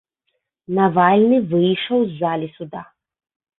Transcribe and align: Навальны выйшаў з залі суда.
Навальны 0.77 1.37
выйшаў 1.53 1.99
з 2.09 2.19
залі 2.25 2.53
суда. 2.59 2.81